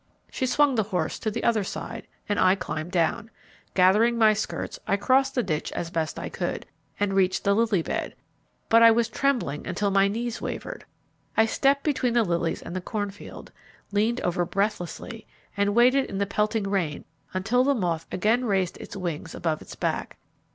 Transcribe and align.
She 0.31 0.47
swung 0.47 0.73
the 0.73 0.81
horse 0.89 1.19
to 1.19 1.29
the 1.29 1.43
other 1.43 1.63
side, 1.63 2.07
and 2.27 2.39
I 2.39 2.55
climbed 2.55 2.91
down. 2.91 3.29
Gathering 3.75 4.17
my 4.17 4.33
skirts, 4.33 4.79
I 4.87 4.97
crossed 4.97 5.35
the 5.35 5.43
ditch 5.43 5.71
as 5.73 5.91
best 5.91 6.17
I 6.17 6.27
could, 6.27 6.65
and 6.99 7.13
reached 7.13 7.43
the 7.43 7.53
lily 7.53 7.83
bed, 7.83 8.15
but 8.67 8.81
I 8.81 8.89
was 8.89 9.07
trembling 9.07 9.67
until 9.67 9.91
my 9.91 10.07
knees 10.07 10.41
wavered. 10.41 10.85
I 11.37 11.45
stepped 11.45 11.83
between 11.83 12.13
the 12.13 12.23
lilies 12.23 12.63
and 12.63 12.75
the 12.75 12.81
cornfield, 12.81 13.51
leaned 13.91 14.19
over 14.21 14.43
breathlessly, 14.43 15.27
and 15.55 15.75
waited 15.75 16.05
in 16.09 16.17
the 16.17 16.25
pelting 16.25 16.63
rain, 16.67 17.05
until 17.35 17.63
the 17.63 17.75
moth 17.75 18.07
again 18.11 18.45
raised 18.45 18.77
its 18.77 18.95
wings 18.95 19.35
above 19.35 19.61
its 19.61 19.75
back. 19.75 20.17